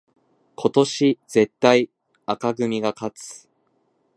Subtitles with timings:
[0.55, 1.91] 今年絶対
[2.25, 3.47] 紅組が勝つ